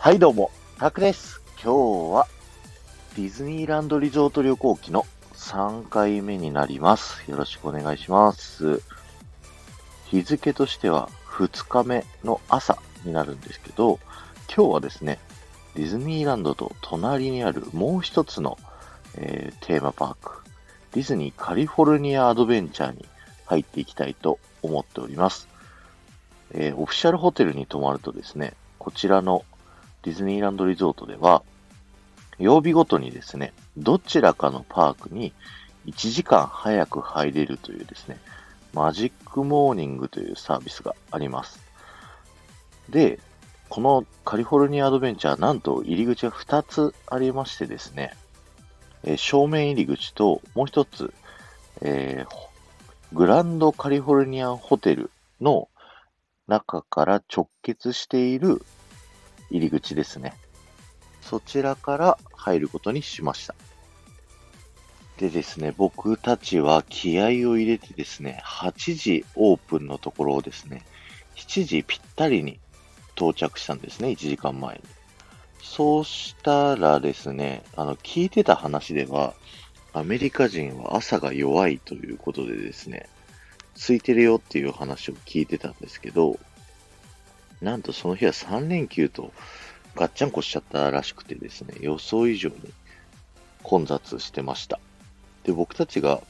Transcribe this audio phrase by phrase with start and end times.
[0.00, 1.42] はいどうも、タクです。
[1.60, 2.28] 今日は
[3.16, 5.04] ディズニーランドリゾート旅行記の
[5.34, 7.28] 3回目になります。
[7.28, 8.80] よろしくお願いします。
[10.06, 13.98] 日付としては2日目の朝になるんですけど、
[14.46, 15.18] 今日はですね、
[15.74, 18.56] ディズニーランドと隣にあるもう一つの、
[19.16, 20.44] えーテーマパーク、
[20.92, 23.04] ディズニーカリフォルニアアドベンチャーに
[23.46, 25.48] 入っていきたいと思っております。
[26.52, 29.44] えーオフィシャルホテルに泊まるとですね、こちらの
[30.02, 31.42] ディズニーランドリゾートでは、
[32.38, 35.32] 曜日ごとにですね、どちらかのパークに
[35.86, 38.18] 1時間早く入れるというですね、
[38.72, 41.60] マジックモーニングというサービスがあります。
[42.88, 43.20] で、
[43.68, 48.14] このカリフォルニアアドベンチャー、なんと入り口が2つありましてですね、
[49.04, 51.12] え正面入り口ともう一つ、
[51.82, 52.48] えー
[53.12, 55.10] グランドカリフォルニアホテル
[55.40, 55.68] の
[56.46, 58.62] 中から直結している
[59.50, 60.34] 入り口ですね。
[61.22, 63.54] そちらから入ることにしました。
[65.18, 70.84] でですね、僕たちは気合を入れてですね、8時オープンのところをですね、
[71.36, 72.60] 7時ぴったりに
[73.16, 74.82] 到着したんですね、1時間前に。
[75.60, 79.34] そうしたらですね、あの、聞いてた話では、
[79.92, 83.08] アメリカ人は朝が弱いということでですね、
[83.74, 86.38] 空いてるよっていう話を聞いてたんですけど、
[87.60, 89.32] なんとその日は3連休と
[89.96, 92.56] ガッチャンコしちゃったらしくてですね、予想以上に
[93.62, 94.78] 混雑してました。
[95.42, 96.22] で、僕たちが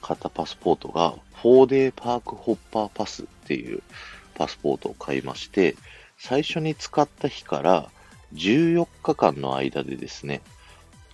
[0.00, 3.82] 買ったパスポートが 4day パークホッパーパスっていう
[4.34, 5.76] パスポートを買いまして、
[6.18, 7.90] 最初に使った日から
[8.34, 10.40] 14日間の間でですね、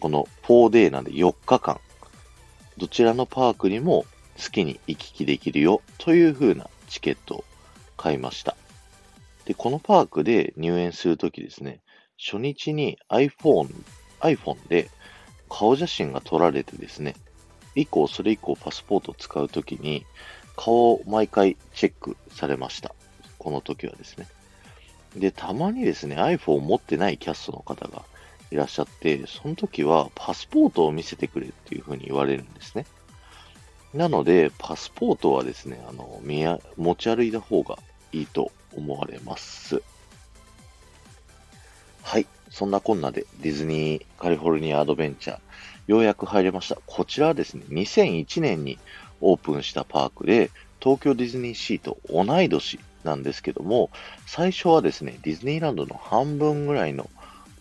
[0.00, 1.80] この 4day なんで4日間、
[2.76, 4.04] どちらのパークにも
[4.36, 7.44] 好きに行き来できるよという風なチケットを
[7.96, 8.56] 買いました。
[9.46, 11.80] で、このパークで入園するときですね、
[12.18, 13.74] 初日に iPhone、
[14.20, 14.90] iPhone で
[15.48, 17.14] 顔写真が撮られてですね、
[17.74, 20.06] 以降、それ以降パスポートを使うときに
[20.56, 22.94] 顔を毎回チェックされました。
[23.38, 24.26] この時はですね。
[25.16, 28.02] で、たまにですね、iPhone を持ってないキャストの方が
[28.50, 32.86] いらっしゃって、その時はパスポートを見せてくれっていうふうに言われるんですね。
[33.92, 37.78] なので、パスポートはですね、あの、見や持ち歩いた方が
[38.12, 39.82] いいと思われます。
[42.02, 42.26] はい。
[42.50, 45.38] そんなこんなでディズニーカリフォルニアアドベンチャー、
[45.88, 46.78] ようやく入れました。
[46.86, 48.78] こちらはですね、2001年に
[49.20, 53.90] オープンしたパークで、東京ディズニーシーと同い年なんですけども、
[54.26, 57.10] 最初はですね、ディズニーランドの半分ぐらいの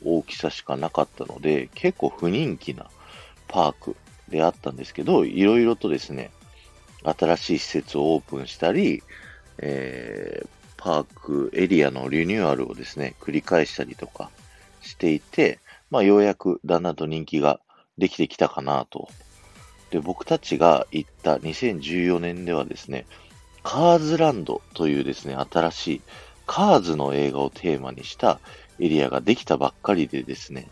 [0.05, 2.85] 大きさしかなかったので、結構不人気な
[3.47, 3.95] パーク
[4.29, 6.31] であったんですけど、いろいろとですね、
[7.03, 9.01] 新しい施設をオープンしたり、
[9.57, 14.29] えーパークエリアのリニューアルをですね、繰り返したりとか
[14.81, 17.61] していて、まあ、ようやくだんだんと人気が
[17.97, 19.07] できてきたかなと。
[19.91, 23.05] で、僕たちが行った2014年ではですね、
[23.63, 26.01] カーズランドというですね、新しい
[26.45, 28.41] カーズの映画をテーマにした
[28.77, 30.67] エリアができたばっかりでですね、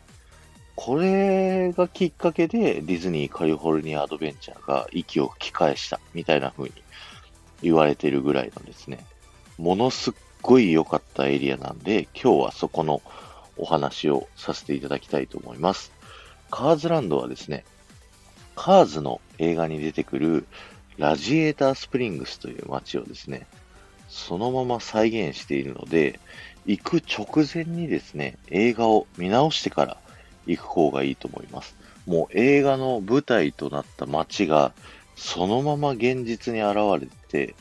[0.76, 6.74] これがきっかけでディズニーカリフォルニアアドベンチャーが息を吹き返したみたいな風に
[7.62, 9.06] 言われてるぐらいのですね、
[9.62, 13.04] ものすっごい良かったエリアなんで、今日はそこの
[13.58, 15.92] お話をさせていただきたいと思います。
[16.50, 17.64] カーズランドはですね、
[18.56, 20.48] カーズの映画に出てくる
[20.98, 23.46] ラジエータースプリングスという街をですね、
[24.10, 26.20] そのまま再現しているので、
[26.66, 29.98] 行く直前にですね、映画を見直してから
[30.48, 31.76] 行く方がいいと思います。
[32.08, 34.74] もう映画の舞台となった街が
[35.16, 37.54] そのまま現実に現れて、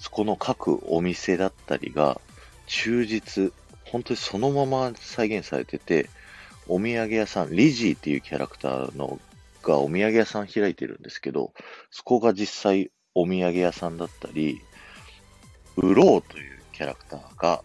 [0.00, 2.20] そこの各お店だったりが
[2.66, 3.52] 忠実、
[3.84, 6.08] 本当にそのまま再現されてて、
[6.68, 9.20] お土産屋さん、リジーっていうキャラクターの
[9.62, 11.52] がお土産屋さん開いてるんですけど、
[11.90, 14.62] そこが実際お土産屋さんだったり、
[15.76, 17.62] ウローというキャラクターが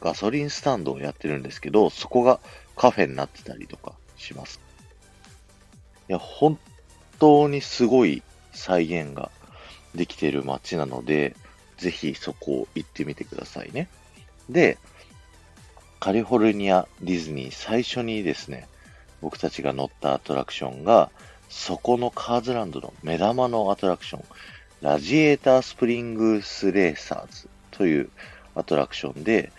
[0.00, 2.40] ガソリンスタンドをやってるんですけど、そこが
[2.74, 4.60] カフェになってたりとかします。
[6.08, 6.58] いや、本
[7.20, 9.30] 当にすごい再現が
[9.94, 11.36] できてる街なので、
[11.76, 13.88] ぜひそこを行ってみてくださいね。
[14.48, 14.78] で、
[16.00, 18.68] カリフォルニアディズニー最初にですね、
[19.20, 21.10] 僕たちが乗ったアトラクションが、
[21.48, 24.24] そこのカーズランドの目玉のアトラクション、
[24.82, 28.10] ラジエータースプリングスレーサーズという
[28.54, 29.52] アトラクションで、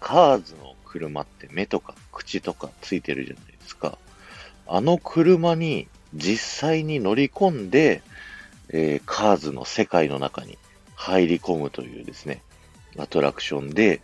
[0.00, 3.98] カーズの車って目とか口とかついてるじゃないですか。
[4.66, 8.02] あの車に実際に乗り込んで、
[8.70, 10.58] えーカーズの世界の中に
[10.98, 12.42] 入り込むというですね、
[12.98, 14.00] アトラクションで、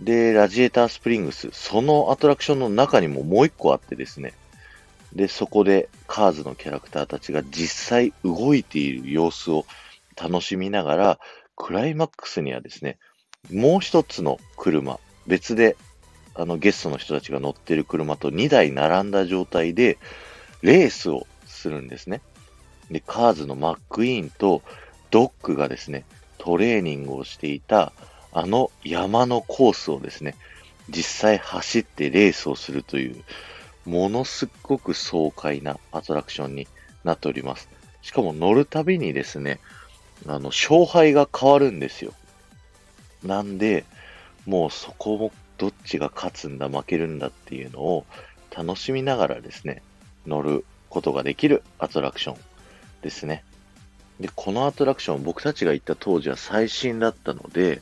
[0.00, 4.34] で、ラジエータースプリングス、そのアトラクションの中にももう一個あってですね、
[5.14, 9.64] で、そこでカーズのキャラクターたちが実際動いている様子を
[10.14, 11.18] 楽しみながら、
[11.56, 12.98] クライマックスにはですね、
[13.50, 15.76] もう一つの車、別で
[16.34, 19.98] あのゲストの人たちが乗ってる車と2台並んだ状態で
[20.60, 22.20] レースをするんですね。
[22.90, 24.62] で、カーズのマックイーンと
[25.10, 26.04] ドッグがですね、
[26.38, 27.92] トレーニングをしていた
[28.32, 30.36] あの山のコースをですね、
[30.88, 33.24] 実際走ってレースをするという、
[33.86, 36.68] ものすっごく爽快なアトラクションに
[37.02, 37.68] なっております。
[38.02, 39.58] しかも乗るたびにですね、
[40.26, 42.12] あの、勝敗が変わるんですよ。
[43.24, 43.84] なんで、
[44.46, 48.06] もうそこもどっちが勝つんだ、負けるんだっていうのを
[48.54, 49.82] 楽しみながらですね、
[50.26, 52.38] 乗ることができるアトラクション
[53.02, 53.44] ですね。
[54.20, 57.80] で、このアトラクション、僕たちが行った当時は最新だったので、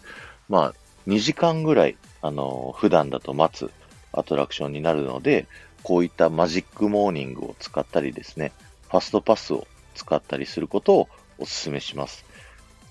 [0.49, 0.75] まあ、
[1.09, 3.71] 2時間ぐらい、あの、普段だと待つ
[4.13, 5.47] アトラクションになるので、
[5.83, 8.53] こういったマジックモーニングを使ったりですね、
[8.89, 11.09] ファストパスを使ったりすることを
[11.39, 12.25] お勧めします。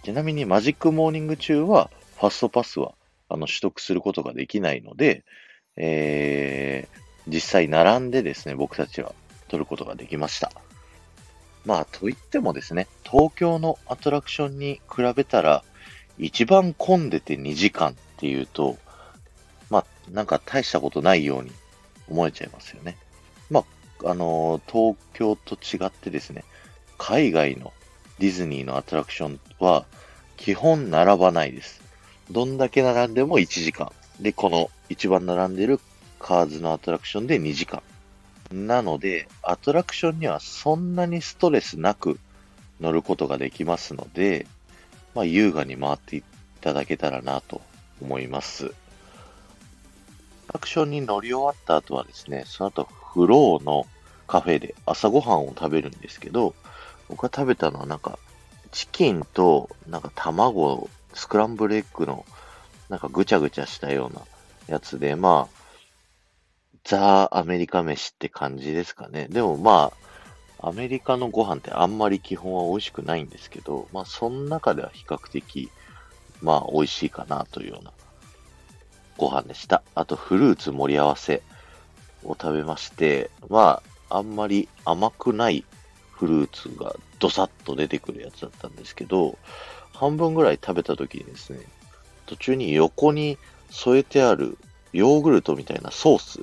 [0.04, 2.96] ちなみにマジックモーニング中は、ファストパスは
[3.30, 5.24] あの取得することができないので、
[5.76, 9.14] えー、実際並んでですね、僕たちは
[9.48, 10.52] 取ることができました。
[11.66, 15.64] まあ、といってもですね、東京のアトラクションに比べたら、
[16.18, 18.78] 一番混んでて2時間っていうと、
[19.70, 21.52] まあ、なんか大したことないように
[22.10, 22.98] 思えちゃいますよね。
[23.50, 23.64] ま
[24.04, 26.44] あ、あのー、東京と違ってですね、
[26.98, 27.72] 海外の
[28.20, 29.86] ディズニーのアトラクションは
[30.36, 31.82] 基本並ばないです。
[32.30, 33.92] どんだけ並んでも1時間。
[34.20, 35.80] で、この一番並んでる
[36.20, 37.82] カーズのアトラクションで2時間。
[38.52, 42.20] なので、アトラクションにはそんなにストレスなく
[42.80, 44.48] 乗ることができますので、
[45.16, 46.24] まあ、優雅に回ってい
[46.62, 47.62] ただけたらなと
[48.02, 48.74] 思います。
[50.48, 53.86] アクションに乗り終わった後はですね、その後、フローの
[54.28, 56.56] カフェで朝ごはんを食べるんですけど、
[57.10, 58.20] 僕が食べたのはなんか、
[58.72, 62.26] チキンと、なんか卵スクランブルエッグの、
[62.90, 64.22] なんかぐちゃぐちゃしたような
[64.68, 65.58] やつで、まあ、
[66.84, 69.28] ザ・アメリカ飯って感じですかね。
[69.30, 70.08] でもまあ、
[70.60, 75.70] アメリカのご飯ってあんまり基本は美味しくないんですけど、まあ、その中では比較的、
[76.42, 77.92] まあ、美味しいかなというような
[79.18, 79.84] ご飯でした。
[79.96, 81.44] あと、フルーツ盛り合わせ
[82.24, 85.64] を食べまして、まあ、あんまり甘くない
[86.12, 89.38] フルーツがドサッと出てくるやつだったんですけど、
[89.94, 91.60] 半分ぐらい食べた時にですね、
[92.26, 93.38] 途中に横に
[93.70, 94.58] 添えてある
[94.94, 96.40] ヨーグルトみたいなソース、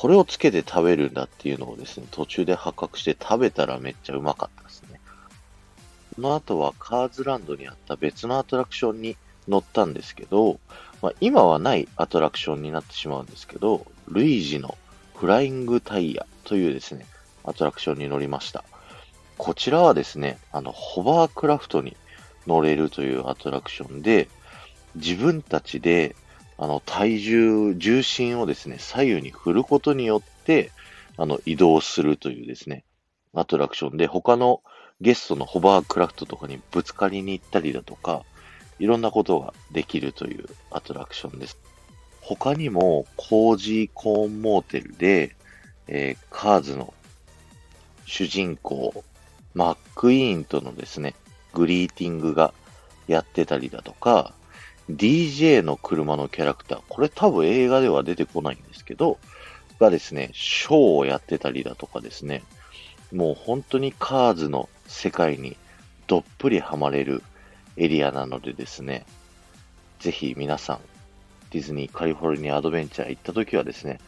[0.00, 5.00] これをつけて食べるんだっていうのをですね、途中で発覚して食べたらめっちゃうまかったですね。
[6.14, 9.16] その後はカーズランドにあった別のアトラクションに
[9.48, 10.60] 乗ったんですけど、
[11.02, 14.78] まあ、今はないアトラクションになってしまうんですけど、ルイージの
[15.16, 17.04] フライングタイヤというですね、
[17.42, 18.62] アトラクションに乗りました。
[19.36, 21.96] こちらはですね、あの、ホバークラフトに
[22.46, 24.28] 乗れるというアトラクションで、
[24.94, 26.14] 自分たちで、
[26.58, 30.72] あの、体重、重心をですね、左右に振ることによって、
[31.16, 32.84] あの、移動するというですね、
[33.32, 34.60] アトラクションで、他の
[35.00, 38.24] ゲストのホバークラフトとかにぶつかりに行ったりだとか、
[38.80, 41.56] いろんなことができるというアトラクションです。
[42.20, 45.36] 他にも、コージーコーンモーテルで、
[45.86, 46.92] えー、カーズの
[48.04, 49.04] 主人公、
[49.54, 51.14] マックイーンとのですね、
[51.54, 52.52] グリーティングが
[53.06, 54.34] やってたりだとか、
[54.90, 59.18] DJ の車のキャラクター、これ多分映画では出てこないんですけど、
[59.78, 62.42] がですね、ショーをやってたりだとかですね、
[63.12, 65.56] もう本当にカーズの世界に
[66.06, 67.22] どっぷりハマれる
[67.76, 69.06] エリアなのでですね、
[70.00, 70.80] ぜひ皆さん、
[71.50, 74.00] ディズニーカリフォルニアアドベンチャー行った時はですね、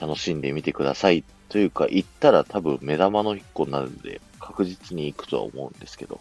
[0.00, 1.24] 楽しんでみてください。
[1.48, 6.20] というか、行ったら多分目玉の一個になるので、確実に行くとは思うんですけど、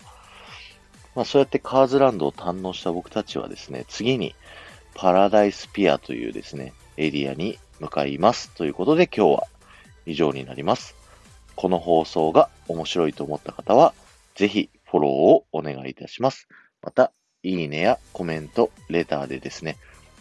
[1.16, 4.36] まあ、そうやってカーズランドを堪能した僕たちはですね、次に
[4.94, 8.52] パラダイスピアというですね、エリアに向かいます。
[8.52, 9.48] ということで今日は
[10.06, 10.96] 以上になります。
[11.56, 13.94] この放送が面白いと思った方は、
[14.36, 16.48] ぜひフォローをお願いいたします。
[16.82, 17.12] また、
[17.44, 19.78] いいねやコメント、レターでですね、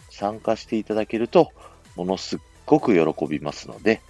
[0.09, 1.51] 参加していただけると、
[1.95, 4.01] ものすっごく喜びますので、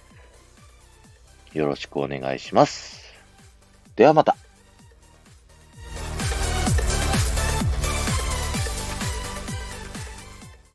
[1.52, 3.04] よろしくお願いします。
[3.96, 4.36] ではまた。